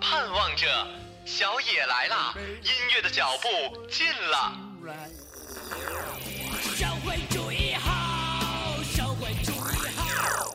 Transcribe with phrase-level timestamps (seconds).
[0.00, 0.66] 盼望着，
[1.24, 2.34] 小野来啦！
[2.62, 4.52] 音乐的脚步近了。
[6.76, 10.50] 社会主义好，社会主义好。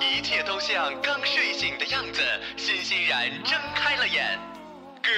[0.00, 2.20] 一切都像刚睡醒的样子，
[2.56, 4.53] 欣欣然睁开了眼。
[5.04, 5.10] 歌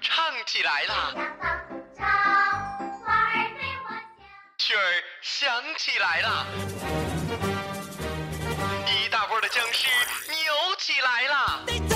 [0.00, 1.14] 唱起来了，
[4.56, 6.46] 曲儿响起来了，
[8.90, 9.86] 一大波的僵尸
[10.28, 11.93] 扭起来了。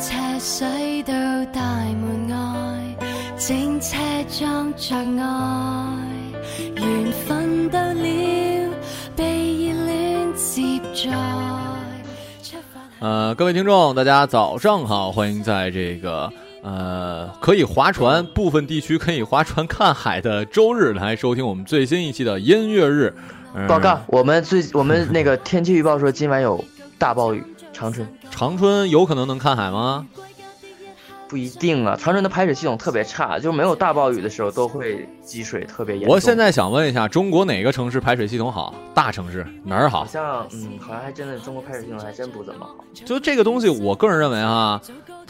[0.00, 0.14] 车
[1.04, 1.60] 到到大
[1.92, 3.06] 门外，
[3.38, 3.78] 整
[4.38, 6.00] 装着爱，
[6.76, 8.70] 缘分了，
[9.14, 10.80] 被热恋接
[13.00, 23.12] 呃，各位听众，大家早上好，欢迎在这个呃可以划船、部分地区可以划船看海的周日来收听我们最新一期的音乐日。
[23.68, 26.64] 报告，我们最我们那个天气预报说今晚有
[26.96, 27.44] 大暴雨。
[27.80, 30.06] 长春，长春有可能能看海吗？
[31.30, 36.12] 不一定啊，长春的排水系统特别差，就没有大暴雨的时候都会积水特别严重。
[36.12, 38.74] 我现在想问一下，中国哪个城市排水系统好？
[38.92, 40.00] 大城市哪儿好？
[40.00, 42.84] 好像，嗯，好像还真的，中国排水系统还真不怎么好。
[43.06, 44.78] 就这个东西，我个人认为啊，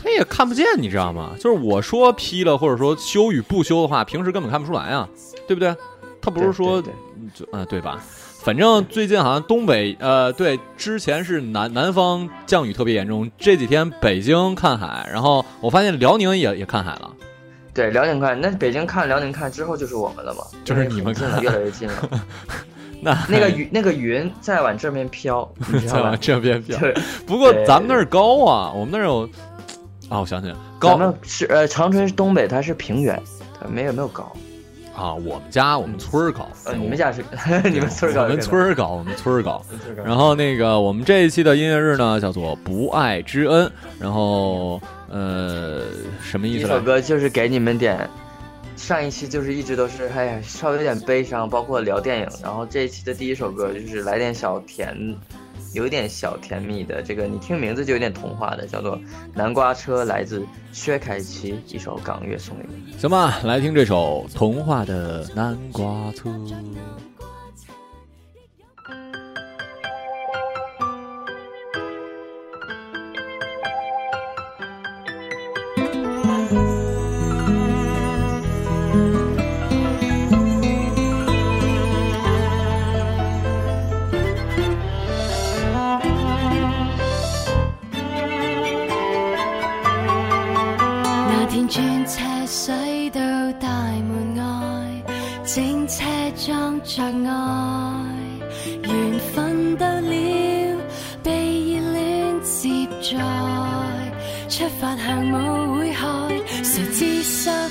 [0.03, 1.31] 它也看不见，你知道吗？
[1.39, 5.09] 就是我说批了，或者说修与不修的话，平时根本看不出来啊，
[5.47, 5.73] 对不对？
[6.21, 6.83] 他不是说，
[7.53, 8.03] 嗯，对吧？
[8.43, 13.31] 反正最近好像东北，呃，对，之前是南南方降雨特别严重。
[13.37, 17.11] 这几天北京看海，然后我发现辽宁也也看海了。
[17.75, 20.41] 对，辽宁看那北京看辽宁看之后就是我们的嘛？
[20.65, 22.11] 就是你们看，了，越来越近了。
[23.03, 25.47] 那那个云，那个云在往这边飘，
[25.87, 26.79] 在往这边飘。
[26.79, 26.95] 对，
[27.27, 29.29] 不过咱们那儿高啊，我们那儿有
[30.09, 33.23] 啊，我想起来，高，我们是呃长春是东北，它是平原，
[33.61, 34.33] 它没有没有高。
[35.01, 37.25] 啊，我们家我 们村儿搞，呃，你们家是
[37.71, 39.65] 你们村儿搞，我们村儿搞，我们村儿搞。
[40.05, 43.71] 然后那个，我们这一期的音乐日呢，叫做“不爱之恩”。
[43.99, 45.85] 然后，呃，
[46.23, 46.67] 什么意思？
[46.67, 48.09] 这首歌就是给你们点。
[48.77, 52.29] 上一期就是一直都是哎呀，稍微有点悲伤，包括聊电影。
[52.43, 54.95] 然后这一期的第一首歌就是来点小甜。
[55.73, 58.97] 有点小甜蜜的，这个你听名字就有点童话的，叫做
[59.35, 62.99] 《南瓜车》，来自薛凯琪，一首港乐送给你。
[62.99, 66.33] 行吧，来听这首童话的南瓜车。
[97.03, 98.05] 爱，
[98.83, 100.81] 缘分到了，
[101.23, 103.17] 被热恋接载，
[104.49, 106.07] 出发向舞会海。
[106.63, 107.69] 谁知十二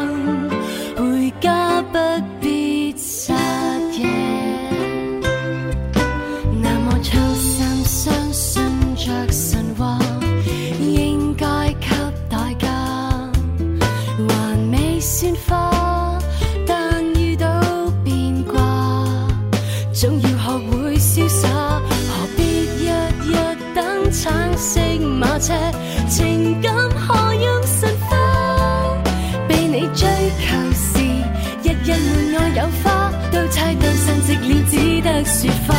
[35.06, 35.74] 的雪花，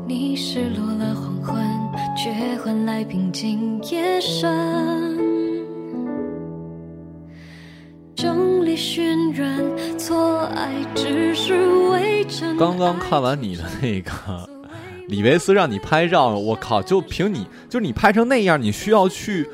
[0.06, 1.62] 你失落了黄昏
[2.16, 2.32] 却
[2.62, 5.18] 换来平静夜深
[8.14, 9.62] 整理熏染
[9.98, 14.10] 错爱只是为证刚刚看完你的那个
[15.08, 19.46] 李维斯让你拍照我靠就凭你就你拍成那样你需要去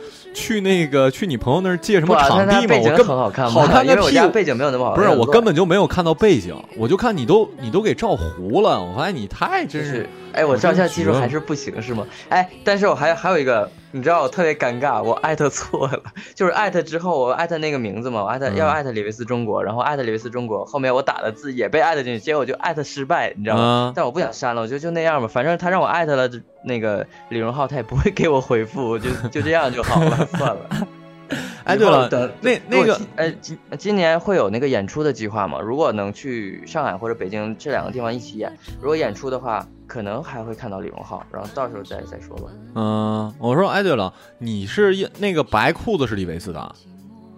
[0.47, 2.75] 去那个去你朋友那儿借什么场地吗？
[2.77, 3.47] 我本好看
[3.87, 4.19] 个屁！
[4.31, 10.07] 背景没有那么好，不是我根本就没有看到背景，我就看你都你都给照糊了，我发现你太真是。
[10.35, 12.05] 哎，我照相技术还是不行是吗？
[12.29, 16.03] 哎，但是我还还有一个，你知道我特别尴尬，我艾特错了，
[16.35, 23.93] 就是艾特之后我艾特那个名字嘛，我艾特要艾特李维斯中国，然后艾特李维斯中国，后面我打的字也被艾特进去，结果就艾特失败，你知道吗？
[23.95, 26.29] 但我不想删了，我就就那样吧，反正他让我艾特了
[26.65, 30.89] 那个李荣浩，他也不会给我回复，就就这样就好了，算了。
[31.65, 32.07] 哎，对了，
[32.43, 35.59] 那那个哎今今年会有那个演出的计划吗？
[35.61, 39.65] 如果能去上海或者北京这两个地方一起演，如果演出的话。
[39.87, 42.45] 可能还会看到李荣浩，然后到时候再再说吧。
[42.75, 46.75] 嗯，我说，哎，对了，你是那个白裤子是李维斯的？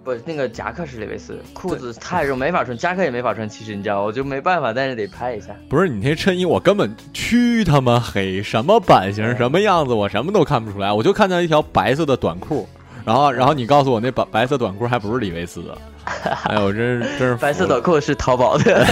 [0.05, 5.49] 不，那个夹克是李维斯，裤子太热没法穿，夹克也没法穿，其实你知道，我就没办法，但是得拍一下。
[5.69, 12.69] 不是你那衬衣，我根本去他妈黑，什么版型，什么样子，我什么都看不出来，我就看到一条白色的短裤，
[13.05, 15.77] 然后然后你告诉我那白白色短裤还不是李维斯的？
[16.45, 17.35] 哎，我真是真是。
[17.37, 18.87] 白色短裤是淘宝的。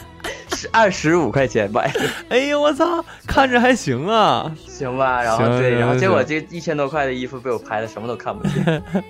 [0.70, 1.92] 二十五块钱买，
[2.28, 8.82] 哎呦我操，看着还行啊，行吧，然后对，然后结果这一千多块的衣服被我拍的什么都看不见，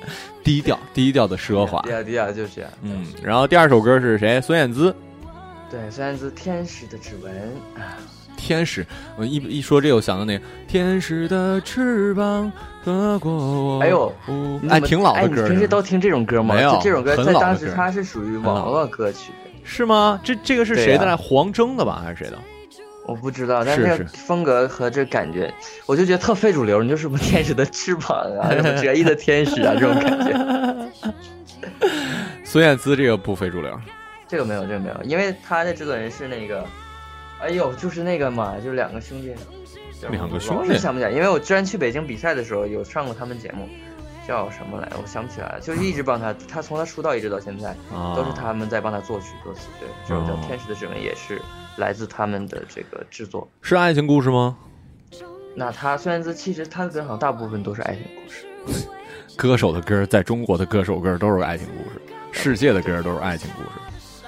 [0.44, 4.40] 低调低调的奢华， 低调低调就是，嗯，然后第二首歌是谁？
[4.40, 4.94] 孙燕姿，
[5.70, 7.32] 对，孙燕姿《天使的指纹》，
[8.36, 12.50] 天使，我一一说这，我想到那个《天使的翅膀》，
[12.86, 14.12] 得过，哎呦，
[14.70, 16.54] 哎挺老的歌，你们平时都听这种歌吗？
[16.54, 19.32] 没有，这种歌在当时它是属于网络歌曲。
[19.64, 20.20] 是吗？
[20.24, 21.16] 这这个是谁的？
[21.16, 22.38] 黄征的吧，还是谁的？
[23.06, 25.52] 我不知道，但是风格和这感觉，
[25.86, 26.82] 我就觉得特非主流。
[26.82, 28.50] 你就是不天使的翅膀啊，
[28.80, 31.12] 折翼的天使啊，这种感觉。
[32.44, 33.78] 孙燕姿这个不非主流，
[34.28, 36.64] 这个没有，这个没有，因为他的制作人是那个，
[37.40, 39.32] 哎呦，就是那个嘛，就是两个兄弟，
[40.10, 43.66] 两个兄弟想不起来，因为我之前去北京比赛的时候有上过他们节目。
[44.26, 44.88] 叫什么来？
[45.00, 45.60] 我想不起来了。
[45.60, 47.74] 就是一直帮他，他从他出道一直到现在，
[48.16, 49.68] 都是他们在帮他作曲作词。
[49.80, 51.40] 对，这首叫《天使的指纹》也是
[51.78, 53.46] 来自他们的这个制作。
[53.60, 54.56] 是爱情故事吗？
[55.54, 58.30] 那他虽然说其实他的歌好像大部分都是爱情故
[58.72, 58.86] 事。
[59.36, 62.00] 歌手的歌，在中国的歌手歌都是爱情故事，
[62.30, 64.24] 世界的歌都是爱情故事。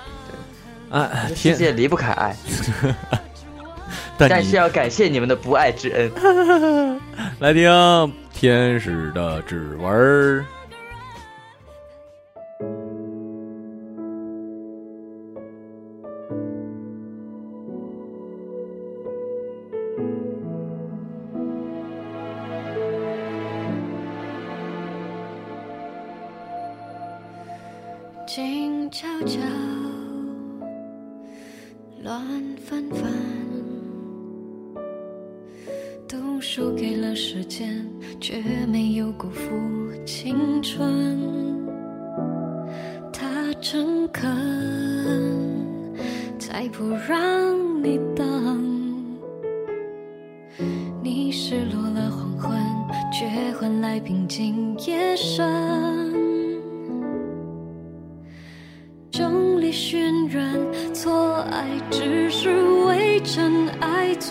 [0.90, 2.34] 对，爱，世界离不开爱。
[4.16, 7.00] 但是要感谢你们的不爱之恩。
[7.40, 8.23] 来听。
[8.34, 10.44] 天使的指纹儿。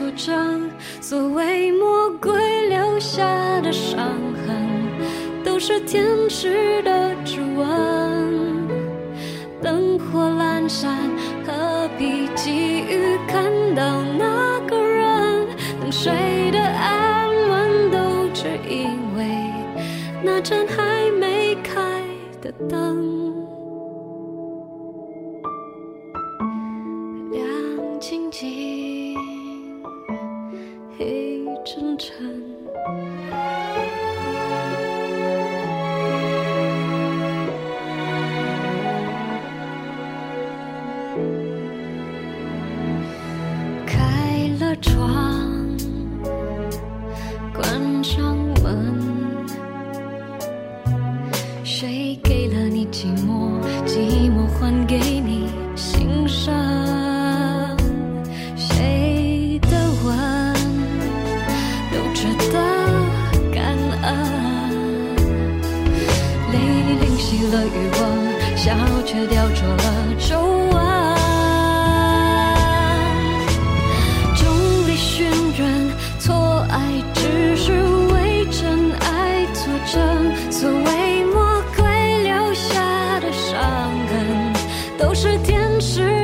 [0.04, 0.70] 主张，
[1.00, 3.24] 所谓魔鬼留下
[3.62, 3.98] 的伤
[4.34, 4.68] 痕，
[5.46, 7.66] 都是天使的指纹。
[9.62, 10.94] 灯火阑珊，
[11.48, 13.44] 何必急于看
[13.76, 15.48] 到那个人？
[15.80, 19.26] 等谁的安稳，都只因为
[20.22, 21.80] 那盏还没开
[22.42, 23.03] 的灯。
[32.04, 32.43] 尘。
[84.98, 86.23] 都是天使。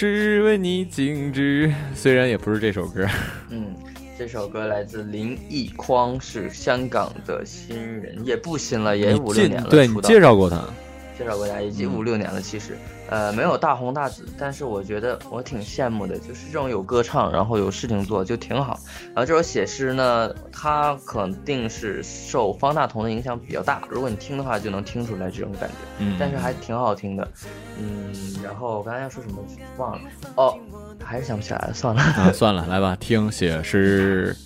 [0.00, 3.04] 是为你静止，虽然也不是这首歌。
[3.50, 3.74] 嗯，
[4.16, 9.68] 这首歌来自林奕匡，是香港的新人，也不新了，也五六年了。
[9.68, 10.64] 对你介绍过他。
[11.18, 12.78] 介绍过家，已经五六年了，其实，
[13.10, 18.78] 呃，没有大红大紫，但是我觉得我挺羡慕的，就是这种有歌唱，然后有事情做就挺好。
[19.06, 27.26] 然后这首写诗呢，它肯定是受方大同的影响比较大，如果你听的话就能听出来这种感觉，嗯，但是还挺好听的，
[27.80, 28.14] 嗯。
[28.44, 29.38] 然后我刚才要说什么
[29.76, 30.56] 忘了，哦，
[31.04, 34.36] 还是想不起来了，算了，算了，来吧，听写诗。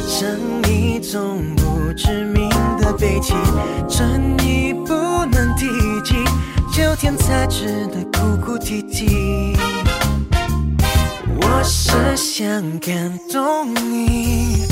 [0.07, 0.27] 像
[0.67, 2.49] 一种不知名
[2.81, 3.35] 的悲泣。
[3.87, 4.95] 春你不
[5.27, 5.67] 能提
[6.03, 6.15] 及，
[6.73, 9.55] 秋天才值得哭哭啼啼。
[11.39, 12.91] 我是想感
[13.31, 14.65] 动你，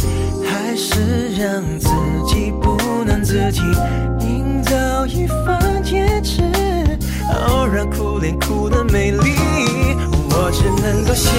[0.49, 1.89] 还是让自
[2.27, 3.59] 己不能自已，
[4.25, 6.41] 营造一番坚持，
[7.31, 10.16] 好让苦恋哭得美丽。
[10.39, 11.29] 我只能够写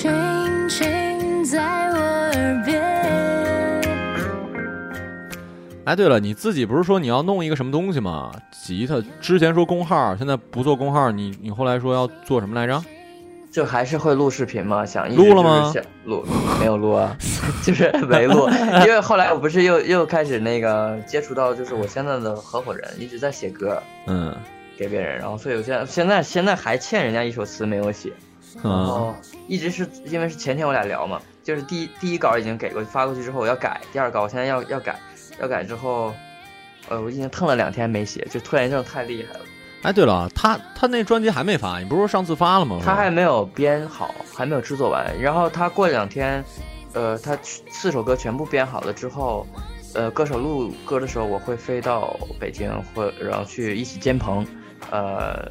[0.00, 0.08] 轻
[0.68, 1.58] 轻在
[1.90, 2.80] 我耳边。
[5.86, 8.30] 哎，对了，你自己不是说你要弄一个什么东西吗？
[8.52, 12.80] 吉他之前说工号，现在不做工号，你你后来说要做什么来着？
[13.50, 14.86] 就还是会录视频吗？
[14.86, 15.74] 想录了吗？
[16.04, 16.24] 录
[16.60, 17.16] 没有录啊？
[17.66, 18.48] 就是没录，
[18.86, 24.32] 因为后来我不是又又开始那个接触到，就是我现在的合伙人一直在写歌，嗯，
[24.76, 28.12] 给别人，然后所以我现在现在现在还欠人家一首词没有写。
[28.62, 29.14] 然后
[29.46, 34.98] 一直是因为是前天我俩聊嘛，就是第第一稿已经给过发过去之后我要改，第二稿我现在要要改，
[35.40, 36.12] 要改之后，
[36.88, 39.40] 呃我已经腾了两天没写，就拖延症太厉害了。
[39.82, 42.80] 哎，对了，他他那专辑还没发，你不是说上次发了吗？
[42.84, 45.06] 他还没有编好，还没有制作完。
[45.20, 46.44] 然后他过两天，
[46.94, 47.38] 呃，他
[47.70, 49.46] 四首歌全部编好了之后，
[49.94, 54.44] 呃，歌手录歌的时候我会飞到北京，或然后去一起监棚，
[54.90, 55.48] 呃，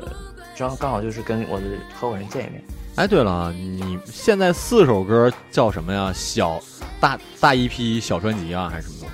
[0.58, 1.66] 然后刚好就是跟我的
[1.98, 2.62] 合伙人见一面。
[2.98, 6.12] 哎，对了，你现在四首歌叫什么呀？
[6.16, 6.60] 小，
[7.00, 9.12] 大大一批小专辑啊，还是什么？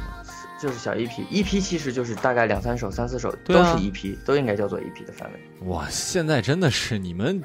[0.57, 5.67] 就是小一批，一批其实就是大概两三首、三四首都是一批，都应该叫做一批的范围。
[5.67, 7.41] 哇，现在真的是你们，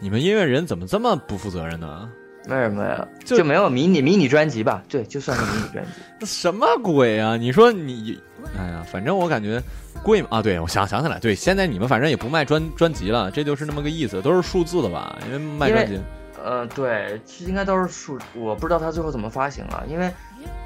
[0.00, 2.10] 你们音乐人怎么这么不负责任呢？
[2.48, 3.06] 为什么呀？
[3.24, 4.82] 就就没有迷你迷你专辑吧？
[4.88, 7.36] 对，就算是迷你专辑， 什么鬼啊？
[7.36, 8.20] 你说你。
[8.58, 9.62] 哎呀，反正我感觉
[10.02, 10.42] 贵嘛啊！
[10.42, 15.16] 对，我想想起来，对，现在你们反正也不卖专专辑了，这就是那么个意思，都是数字的吧？
[15.26, 15.98] 因为卖专辑，
[16.44, 19.84] 呃，对，其实应该都是数，我不知道他最后怎么发行了。
[19.88, 20.10] 因为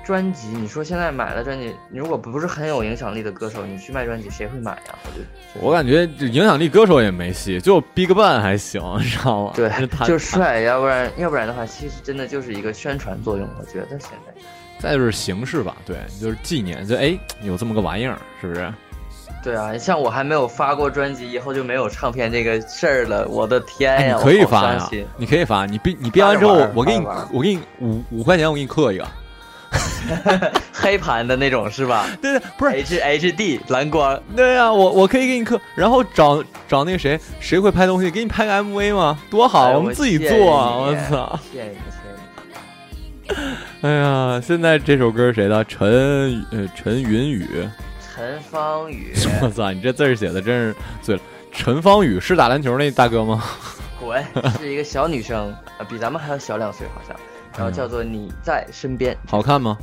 [0.05, 4.95] 专辑，你说现在买的专辑，如果不是很有影响力的歌手，你去卖专辑，谁会买呀？
[5.05, 9.53] 我就我感觉影响力歌手也没戏，就 BigBang 还行，你知道吗？
[9.55, 9.71] 对，
[10.07, 14.41] 就帅，要不然要不然的话，其实真的就是一个宣传作用，我觉得现在。
[14.81, 18.73] 再就是形式吧，对，就是纪念，就哎，有这么个玩意儿，是不是？
[19.43, 23.27] 对啊，像我还没有发过专辑，以后就没有唱片这个事儿了。
[23.29, 24.19] 我的天呀！
[24.23, 29.07] 可以发呀，你可以发，你编你编完之后，我给你，我给你五五块钱，我给你刻一个
[30.73, 32.07] 黑盘的那种，是吧？
[32.23, 34.19] 对对，不是 H H D 蓝光。
[34.35, 39.19] 对呀，我我可以给你刻，然后找找那个谁，谁会拍东西，给你拍个 M V 吗？
[39.31, 41.39] 多好，我们自己做，我操！
[41.53, 43.70] 谢谢谢谢。
[43.83, 45.65] 哎呀，现在这首歌是谁的？
[45.65, 45.89] 陈
[46.53, 47.49] 呃陈云雨，
[48.15, 49.15] 陈方宇。
[49.43, 51.23] 我操，你这字儿写的真是醉了。
[51.51, 53.43] 陈方宇是打篮球那大哥吗？
[53.99, 54.23] 滚，
[54.59, 55.55] 是一个小女生，
[55.89, 57.17] 比咱们还要小两岁好像。
[57.57, 59.77] 然后叫做你在身边，好看吗？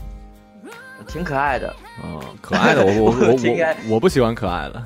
[1.07, 1.73] 挺可爱的。
[2.03, 3.17] 嗯，可爱的我我我
[3.89, 4.83] 我我不喜欢可爱的。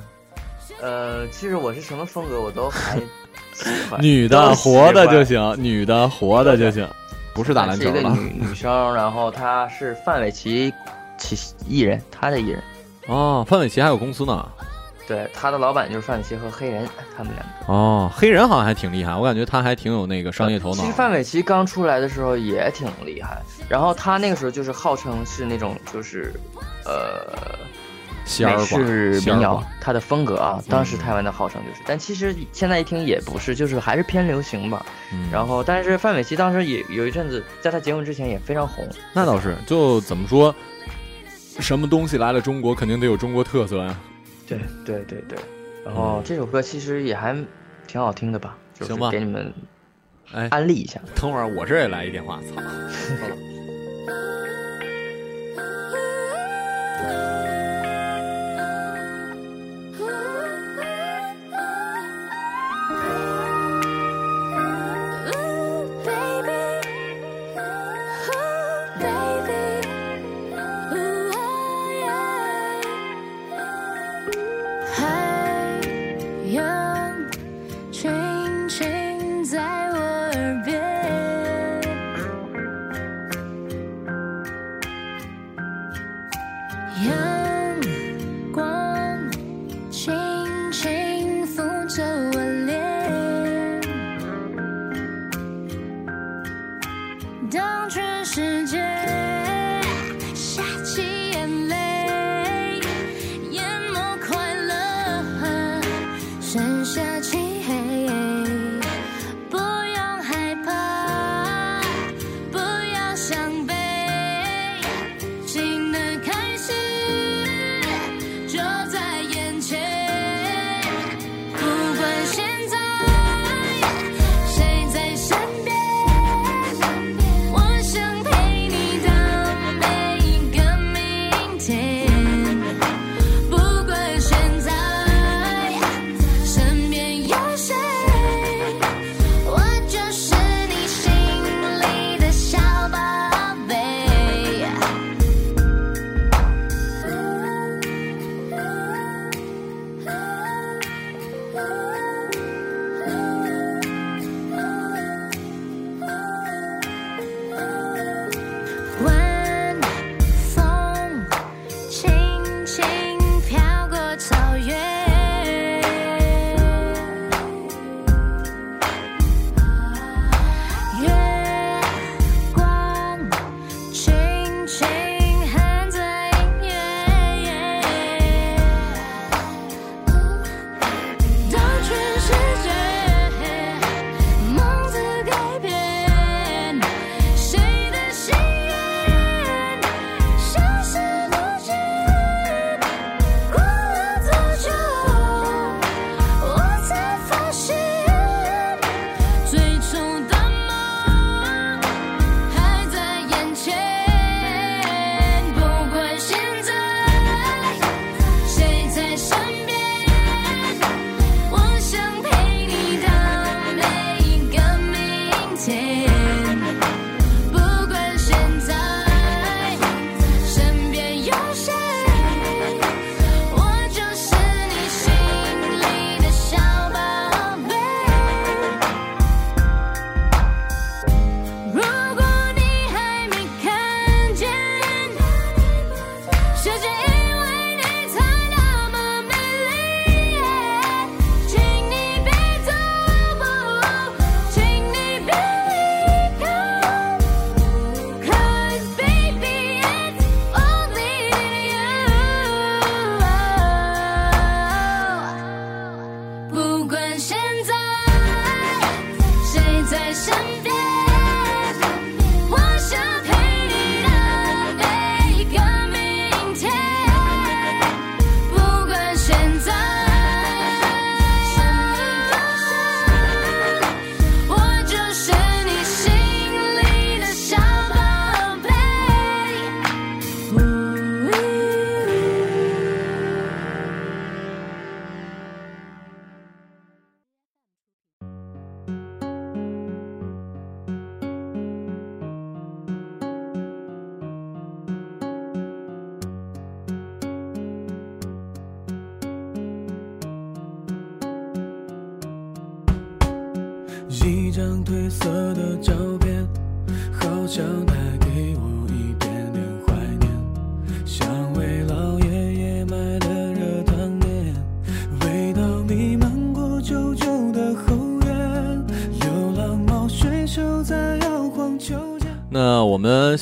[0.80, 2.98] 呃，其实我是什么风格我都还。
[4.00, 6.88] 女的活的就行，女的活的就行。
[7.34, 8.00] 不是打篮球了。
[8.00, 10.72] 一个女女生，然后她是范玮琪，
[11.16, 12.62] 其艺人，她的艺人。
[13.06, 14.46] 哦，范玮琪还有公司呢。
[15.08, 17.72] 对，他的老板就是范玮琪和黑人他们两个。
[17.72, 20.76] 哦，黑人好像还挺厉害，我感觉他还挺有那个商业头脑。
[20.76, 26.32] 其实范玮琪刚出来的时候也挺厉害，然后他那个时候就是号称是那种就是，
[26.86, 27.51] 呃。
[28.40, 34.84] 美式民谣，它的风格啊，当时台湾的号称就是，但其实现在一听也不是，就是还是偏流行吧。
[35.30, 38.86] 然后，但是范玮琪当时也有一阵子，在他结婚之前也非常红。
[39.12, 40.54] 那倒是，就怎么说，
[41.58, 43.98] 什么东西来了中国，肯定得有中国特色啊。
[44.46, 45.38] 对对对对。
[45.84, 47.36] 然后这首歌其实也还
[47.88, 49.52] 挺好听的吧，行吧，给你们，
[50.32, 51.00] 哎，安利一下。
[51.20, 52.62] 等会儿我这也来一电话，操。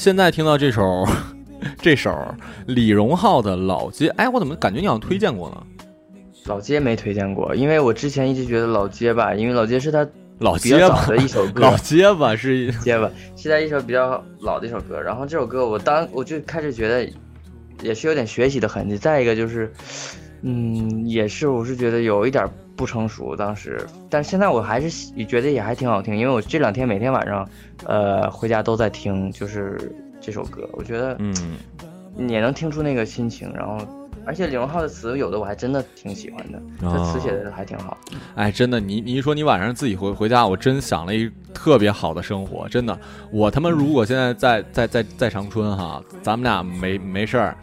[0.00, 1.04] 现在听到这首，
[1.78, 2.10] 这首
[2.66, 5.62] 李荣浩的老街，哎，我怎么感觉你好像推荐过呢？
[6.46, 9.98] 老街没推荐过，因为我之前一直觉得老街吧，因为老街是他
[10.38, 11.60] 老比较的一首歌。
[11.60, 14.98] 老街吧是街吧，是他一首比较老的一首歌。
[14.98, 17.06] 然后这首歌，我当我就开始觉得
[17.82, 18.96] 也是有点学习的痕迹。
[18.96, 19.70] 再一个就是。
[20.42, 22.44] 嗯，也是，我是觉得有一点
[22.76, 24.90] 不成熟，当时，但现在我还是
[25.26, 27.46] 觉得也还挺好听，因为我这两天每天晚上，
[27.85, 31.35] 呃，回家都在听，就是这首歌，我觉得，嗯，
[32.29, 33.76] 也能听出那个心情，然后，
[34.24, 37.98] 而且李荣浩的词有的我还真的挺喜欢的，他词写的还挺好。
[38.35, 42.98] 哎，真的，你你一说你晚上自己回回家，我真想了一特别好的生活，真的，
[43.31, 47.55] 我他妈如果现在在在在在长春哈，咱们俩没没事儿。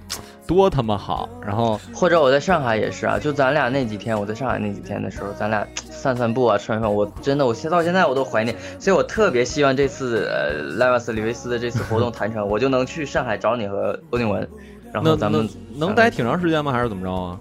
[0.47, 14.47] 多他妈好，然后或者我在上海也是啊，就咱俩那几天，我在上海那几天的时候，咱俩散散步啊，吃完饭，我真的，我现到现在我都怀念，所以我特别希望这次呃，莱瓦斯李维斯的这次活动谈成，我就能去上海找你和欧定文，
[14.93, 16.71] 然后咱们能待挺长时间吗？
[16.71, 17.37] 还是怎么着啊？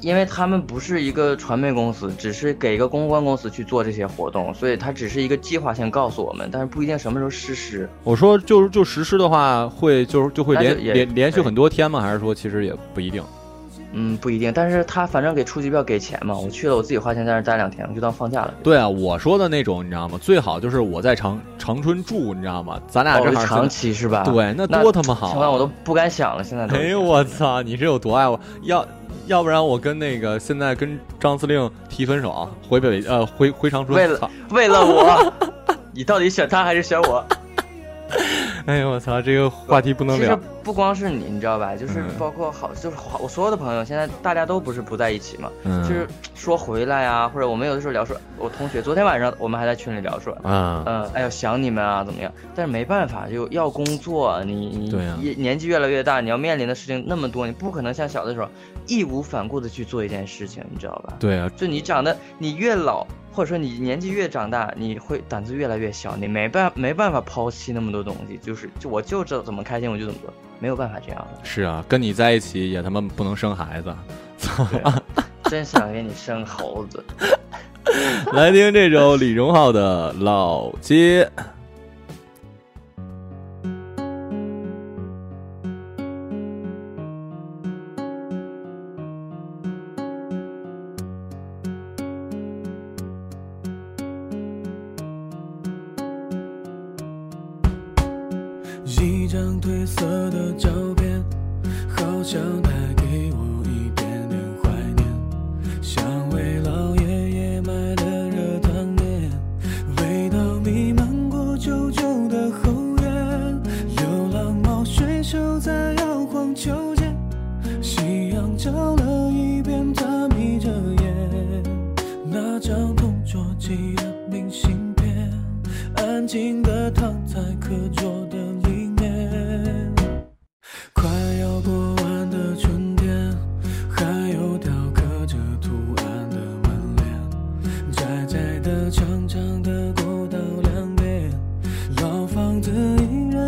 [0.00, 7.88] 因为他们不是一个传媒公司，只是给一个公关公司去做这些活动，所以它只是一个计划性告诉我们，但是不一定什么时候实施。
[8.02, 12.00] 我说就是就实施的话，会就是就会连连连续很多天吗？
[12.00, 13.22] 还是说其实也不一定？
[13.92, 18.54] 嗯，不一定，但是他反正给初级票给钱嘛，我去了，我自己花钱在那待两天，我就当放假了。
[18.62, 20.18] 对啊，我说的那种，你知道吗？
[20.20, 22.80] 最好就是我在长长春住，你知道吗？
[22.86, 24.22] 咱俩这是长期是吧？
[24.24, 25.50] 对，那多他妈好！
[25.50, 26.66] 我都不敢想了，现在。
[26.68, 27.62] 哎呦我操！
[27.62, 28.38] 你是有多爱我？
[28.62, 28.86] 要
[29.26, 35.32] 要不然我跟那个现在跟张司令提分手啊，回北呃回回长春，为了为了我，
[35.92, 37.24] 你到底选他还是选我？
[38.66, 40.34] 哎呦我操，这个话题不能聊。
[40.34, 41.76] 其实不光是你，你知道吧？
[41.76, 45.50] 就是包括好，就是好，我所有的朋友现在大家都不是不在一起嘛。
[45.64, 45.82] 嗯。
[45.82, 52.32] 就是说回来啊，或者我们有的时候聊说，我同学昨天晚上我们还在群里聊说，嗯，哎呦想你们啊，怎么样？
[52.54, 58.48] 但是没办法，就要工作，你你年纪越来越大，你要面临的事情那么多，你不可能像小的时候
[58.86, 61.12] 义无反顾的去做一件事情，你知道吧？
[61.18, 63.06] 对啊，就你长得你越老。
[63.40, 71.40] 或者说你年纪越长大，你会胆子越来越小，你没办没办法抛弃那么多东西，就是就我就知道怎么开心，我就怎么做，没有办法这样的。
[71.42, 73.96] 是啊，跟你在一起也他妈不能生孩子，
[74.36, 74.66] 操！
[75.44, 77.02] 真想给你生猴子。
[78.34, 81.26] 来听这首李荣浩的老街。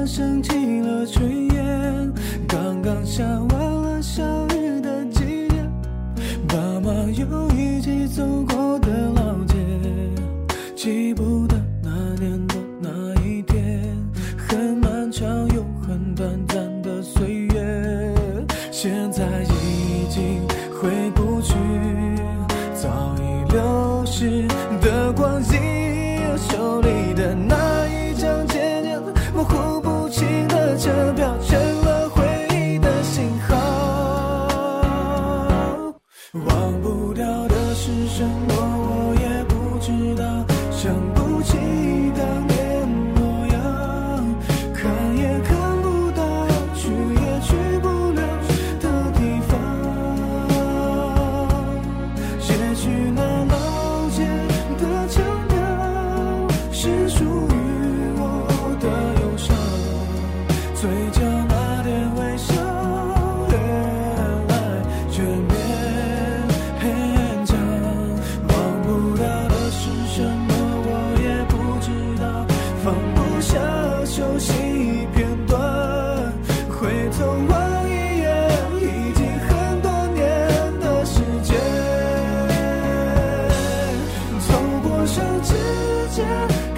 [0.07, 2.12] 升起了炊烟，
[2.49, 4.23] 刚刚下完了小
[4.57, 5.55] 雨的季节，
[6.49, 8.62] 爸妈又一起走过。
[86.18, 86.72] you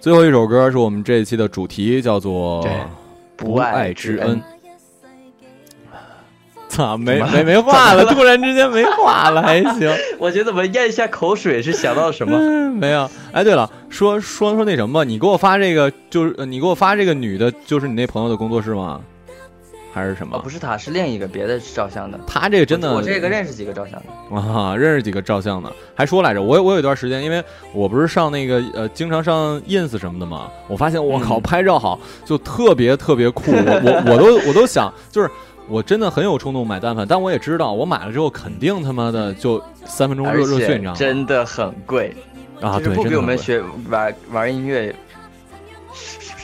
[0.00, 2.62] 最后一首歌是我们这一期的主题，叫做
[3.36, 4.36] 《不爱之恩》。
[6.68, 8.06] 咋没没没话了？
[8.06, 9.90] 突然之间没话了，还行。
[10.18, 12.38] 我觉得我咽一下口水是想到什么？
[12.72, 13.10] 没有。
[13.32, 19.02] 哎，对了，说说说那什么，你给我发这个，就是你给我发这个女的，就是你那朋友的工作室吗？
[20.00, 20.38] 还是什么？
[20.38, 22.18] 不是他，是另一个别的照相的。
[22.26, 24.36] 他这个真的，我这个认识几个照相的。
[24.50, 26.40] 啊，认识几个照相的，还说来着。
[26.42, 27.42] 我我有一段时间，因为
[27.74, 33.52] 我不是上那个呃，经常上 ins 什么的嘛，我发现我靠，拍照好就特别特别酷。
[33.52, 35.30] 我我 我都我都想，就是
[35.68, 40.96] 我真的很有冲动买单反，但我也知道，我买了之后肯定他妈的就三分钟热热血，你知道吗？
[40.98, 42.14] 真的很贵
[42.62, 44.94] 啊，对，不比我们学玩玩音乐。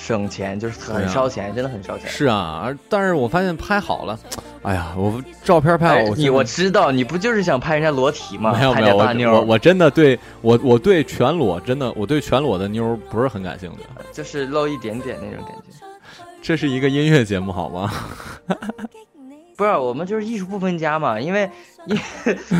[0.07, 2.09] 省钱就是很烧钱，真的很烧钱。
[2.09, 4.17] 是啊，但是我发现拍好了，
[4.63, 8.53] 哎呀，我照片拍好、你，我知道你不就是想拍人家裸体吗？
[8.53, 13.79] 没有没有，我我真的对我我对全裸真的我对全裸的妞不是很感兴趣，
[14.13, 15.85] 就是露一点点那种感觉。
[16.41, 17.91] 这是一个音乐节目好吗？
[19.59, 21.51] 不是，我们就是艺术不分家嘛，因为
[21.87, 21.99] 因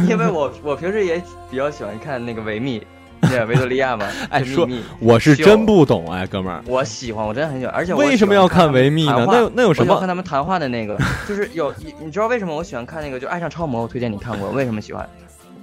[0.09, 2.83] 因为我我平时也比较喜欢看那个维密。
[3.29, 4.69] 对维多利亚嘛，哎，说
[5.01, 9.25] 我是真不懂哎，哥们儿，我喜欢，我真的很喜欢，而且为什么要看维密呢？
[9.31, 9.99] 那那有什么？
[9.99, 10.97] 看他们谈话的那个，
[11.27, 13.19] 就是有，你知道为什么我喜欢看那个？
[13.19, 15.09] 就爱上超模，我推荐你看过，为什么喜欢？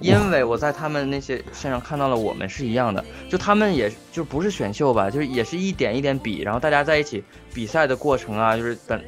[0.00, 7.22] 因为我在他们那些身上看到了我们是一样的，就他们也就不是选秀吧，就是也是一点一点比，然后大家在一起
[7.54, 9.00] 比赛的过程啊，就是等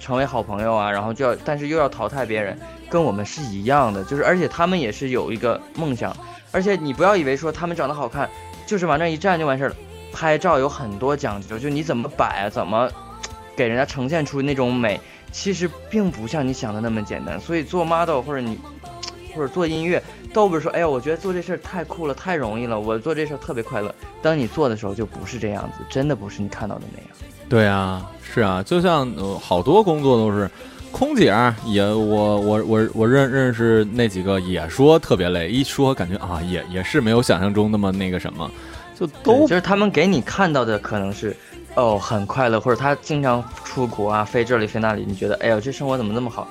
[0.00, 2.58] 成为好朋友啊，然后就要但是又要淘汰别人，
[2.90, 6.14] 跟我们是一样的，就是而且他们也是有一个梦想。
[6.52, 8.28] 而且你不要以为说他们长得好看，
[8.66, 9.76] 就是往那一站就完事儿了。
[10.12, 12.86] 拍照有很多讲究，就你怎么摆，怎么
[13.56, 15.00] 给人家呈现出那种美，
[15.32, 17.40] 其实并不像你想的那么简单。
[17.40, 18.58] 所以做 model 或者你，
[19.34, 23.92] 或者做音乐，都不是说哎呀，我觉得做这事儿太酷了，太容易了，我做这事儿特别快乐。
[24.20, 27.08] 当你做的时候，就不是这样子，真的不是你看到的那样。
[27.48, 30.50] 对啊，是啊，就像好多工作都是。
[30.92, 31.34] 空姐
[31.64, 31.96] 也，我
[32.38, 38.48] 我我我认认识那几个也说特别累，一说感觉啊也也是没有想象中那么那个什么，
[38.96, 41.34] 就都就是他们给你看到的可能是
[41.74, 46.46] 哦很快乐，或者他经常出国啊飞这里飞那里，你觉得哎呦这生活怎么那么好？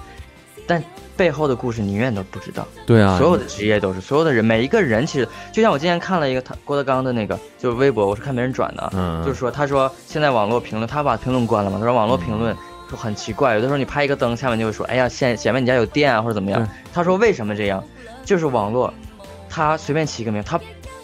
[0.67, 0.81] 但
[1.15, 2.67] 背后的故事你永远都不知道。
[2.85, 12.55] 对啊，所有的职业都是，所有的人每一个人其实就像我今天看了一个他郭德纲的那个就是微博，我是看没人转的，就是说他说现在网络评论他把评论关了嘛，他说网络评论。
[12.91, 17.81] 就很奇怪，有的时候你拍一个灯，下面就会说：“哎呀，显显明你家有电啊，或者怎么样。”他说：“为什么这样？
[18.25, 18.93] 就是网络，
[19.49, 20.59] 他随便起一个名，他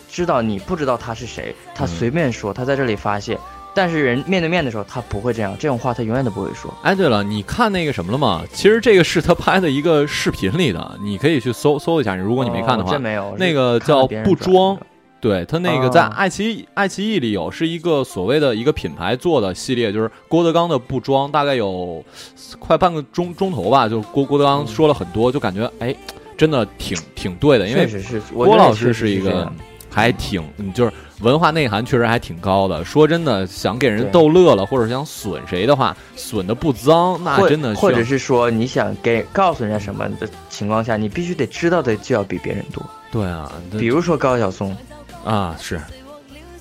[0.10, 3.40] 知道你不知道他是谁，他随便说，他在这里发泄。
[3.74, 8.44] 但是人面对面的时候，他不会这样，这种话他永远都不会说。”哎，对了，你看那个什么了吗？
[8.52, 12.14] 其实这个是他拍的一个视频里的，你可以去搜搜一下。
[12.18, 14.78] 如果你没看的话，没有那个叫不装。
[15.20, 22.04] 对他那个在爱奇艺爱奇艺里有是一个所谓的一个品牌做的系列，就是郭德纲的不装，大概有
[22.60, 25.96] 快半个钟钟头吧，就郭郭德纲说了很多，就感觉哎，
[26.38, 29.52] 真的挺挺对的，确实是郭老师是一个
[29.90, 30.44] 还挺，
[30.76, 30.92] 就是
[31.22, 32.86] 文化内涵确实还挺高的。
[32.86, 42.84] 说真的，想给人逗乐了，或者想损谁的话，损的不脏，那真的或者是说你想给告诉人家什么的情况下，你必须得知道的就要比别人多。
[43.10, 44.76] 对啊，比如说高晓松。
[45.28, 45.78] 啊，是，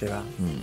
[0.01, 0.25] 对吧？
[0.41, 0.57] 嗯，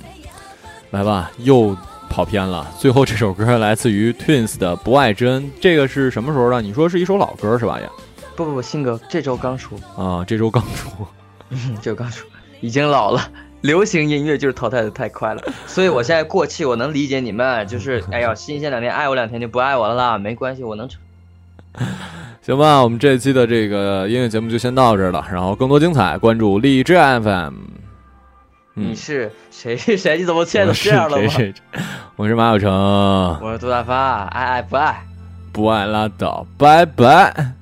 [0.91, 1.75] 来吧，又
[2.09, 2.67] 跑偏了。
[2.77, 6.61] 最后这首歌来自于 Twins 的《不爱之恩》，这个是什么时候的？
[6.61, 7.79] 你说是一首老歌是吧？
[7.79, 7.89] 也，
[8.35, 10.89] 不不不，新歌，这周刚出啊，这周刚出，
[11.51, 12.27] 嗯， 这刚出，
[12.59, 13.25] 已经老了。
[13.61, 17.65] 流行音乐就是淘汰的太快了，所以我现在过气，我能理解你们。
[17.69, 20.99] 就是哎呀，新鲜两天，爱我两天就不爱我了，啦，没关系，我能成。
[22.41, 25.25] 行吧，我们这期的这个音乐节目就先到这了。
[25.31, 27.53] 然后更多精彩，关注荔枝 FM。
[28.75, 29.77] 你是谁？
[29.77, 30.17] 是 谁？
[30.17, 31.17] 你怎么现在都这样了？
[32.15, 32.71] 我是马小成，
[33.41, 34.23] 我是杜大发。
[34.27, 35.03] 爱爱不爱？
[35.51, 37.53] 不爱拉倒，拜拜。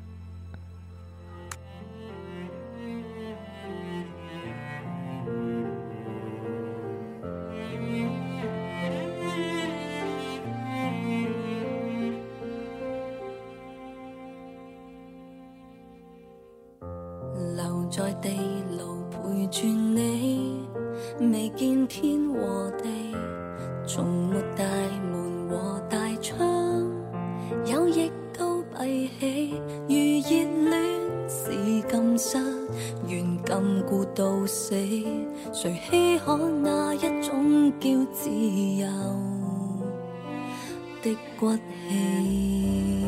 [21.30, 22.90] 未见天和地，
[23.86, 24.66] 从没大
[25.12, 26.36] 门和大窗，
[27.68, 29.54] 有亦都闭起。
[29.88, 29.96] 如
[30.28, 31.50] 热恋是
[31.88, 32.38] 禁失，
[33.08, 33.56] 愿禁
[33.88, 34.72] 锢到死，
[35.54, 38.88] 谁稀罕那一种叫自由
[41.04, 43.06] 的骨气？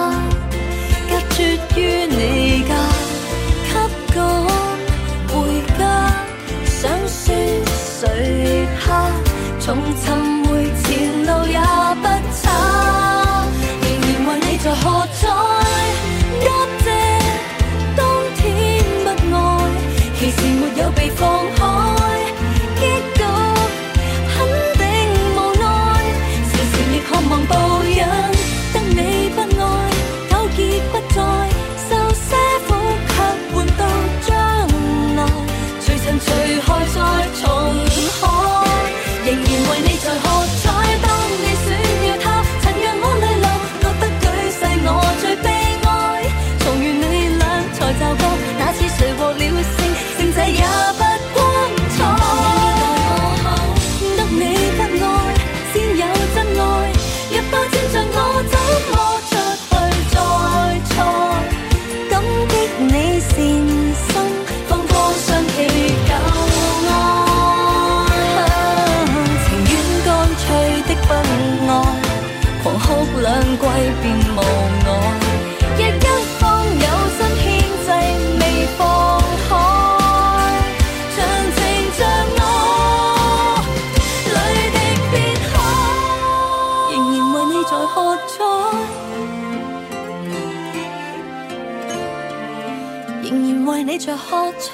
[94.07, 94.69] 着喝彩，